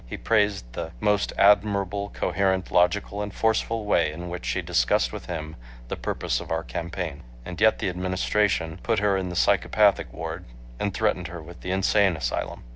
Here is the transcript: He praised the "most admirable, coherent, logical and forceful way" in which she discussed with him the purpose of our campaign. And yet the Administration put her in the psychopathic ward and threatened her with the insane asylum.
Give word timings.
He 0.07 0.17
praised 0.17 0.73
the 0.73 0.93
"most 0.99 1.31
admirable, 1.37 2.09
coherent, 2.09 2.71
logical 2.71 3.21
and 3.21 3.31
forceful 3.31 3.85
way" 3.85 4.11
in 4.11 4.29
which 4.29 4.47
she 4.47 4.63
discussed 4.63 5.13
with 5.13 5.27
him 5.27 5.55
the 5.89 5.95
purpose 5.95 6.39
of 6.39 6.49
our 6.49 6.63
campaign. 6.63 7.21
And 7.45 7.61
yet 7.61 7.77
the 7.77 7.87
Administration 7.89 8.79
put 8.81 8.97
her 8.97 9.15
in 9.15 9.29
the 9.29 9.35
psychopathic 9.35 10.11
ward 10.11 10.45
and 10.79 10.91
threatened 10.91 11.27
her 11.27 11.39
with 11.39 11.61
the 11.61 11.69
insane 11.69 12.17
asylum. 12.17 12.63